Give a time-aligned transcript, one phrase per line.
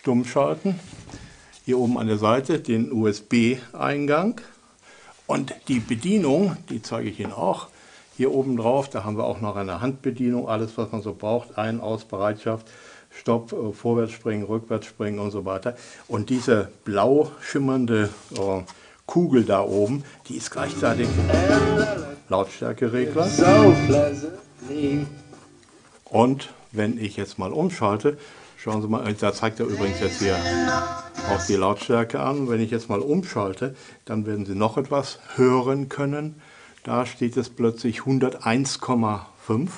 [0.00, 0.80] stumm schalten.
[1.70, 4.40] Hier oben an der Seite den USB-Eingang
[5.28, 7.68] und die Bedienung, die zeige ich Ihnen auch.
[8.16, 11.58] Hier oben drauf, da haben wir auch noch eine Handbedienung, alles was man so braucht,
[11.58, 12.66] Ein-, Aus-, Bereitschaft,
[13.16, 15.76] Stopp, äh, Vorwärts springen, Rückwärts springen und so weiter.
[16.08, 18.62] Und diese blau schimmernde äh,
[19.06, 21.06] Kugel da oben, die ist gleichzeitig
[22.28, 23.28] Lautstärkeregler.
[26.06, 28.18] Und wenn ich jetzt mal umschalte,
[28.56, 30.36] schauen Sie mal, da zeigt er übrigens jetzt hier
[31.30, 32.48] auch die Lautstärke an.
[32.48, 36.40] Wenn ich jetzt mal umschalte, dann werden Sie noch etwas hören können.
[36.82, 39.68] Da steht es plötzlich 101,5.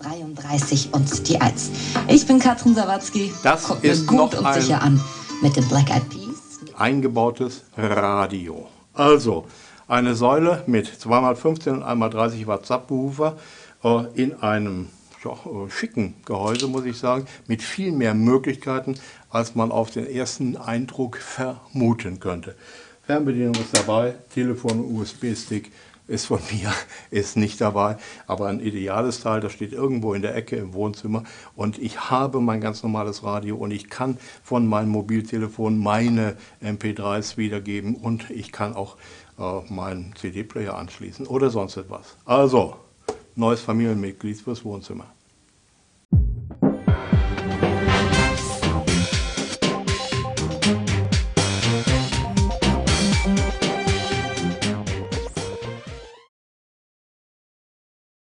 [0.00, 1.70] 33 und die 1.
[2.08, 3.32] Ich bin Katrin Sawatzki.
[3.42, 5.00] Das Guck ist mir gut noch und ein sicher an
[5.42, 6.60] mit dem Black Eyed Peas.
[6.76, 8.68] eingebautes Radio.
[8.94, 9.46] Also
[9.88, 13.36] eine Säule mit 2x15 und 1x30 Watt Subwoofer
[13.84, 14.88] äh, in einem
[15.24, 18.96] ja, äh, schicken Gehäuse, muss ich sagen, mit viel mehr Möglichkeiten,
[19.30, 22.54] als man auf den ersten Eindruck vermuten könnte.
[23.04, 25.72] Fernbedienung ist dabei, Telefon, USB-Stick
[26.08, 26.72] ist von mir,
[27.10, 27.96] ist nicht dabei,
[28.26, 31.24] aber ein ideales Teil, das steht irgendwo in der Ecke im Wohnzimmer
[31.56, 37.36] und ich habe mein ganz normales Radio und ich kann von meinem Mobiltelefon meine MP3s
[37.36, 38.96] wiedergeben und ich kann auch
[39.38, 42.16] äh, meinen CD-Player anschließen oder sonst etwas.
[42.24, 42.76] Also,
[43.36, 45.06] neues Familienmitglied fürs Wohnzimmer.